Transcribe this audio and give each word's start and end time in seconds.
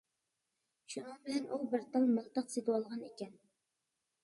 شۇنىڭ 0.93 1.19
بىلەن 1.27 1.45
ئۇ 1.57 1.61
بىر 1.75 1.85
تال 1.93 2.09
مىلتىق 2.15 2.51
سېتىۋالغان 2.57 3.07
ئىكەن. 3.13 3.39